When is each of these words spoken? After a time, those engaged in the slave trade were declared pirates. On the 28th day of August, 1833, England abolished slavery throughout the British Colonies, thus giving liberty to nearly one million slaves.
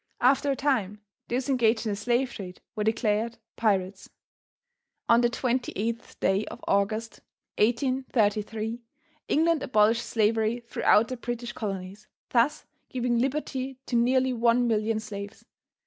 After 0.21 0.49
a 0.49 0.55
time, 0.55 0.99
those 1.27 1.47
engaged 1.47 1.85
in 1.85 1.91
the 1.91 1.95
slave 1.95 2.33
trade 2.33 2.59
were 2.75 2.83
declared 2.83 3.37
pirates. 3.55 4.09
On 5.07 5.21
the 5.21 5.29
28th 5.29 6.19
day 6.19 6.43
of 6.45 6.59
August, 6.67 7.21
1833, 7.59 8.81
England 9.27 9.61
abolished 9.61 10.03
slavery 10.03 10.61
throughout 10.61 11.09
the 11.09 11.17
British 11.17 11.53
Colonies, 11.53 12.07
thus 12.31 12.65
giving 12.89 13.19
liberty 13.19 13.77
to 13.85 13.95
nearly 13.95 14.33
one 14.33 14.65
million 14.67 14.99
slaves. 14.99 15.45